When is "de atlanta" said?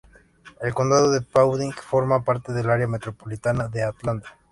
3.67-4.35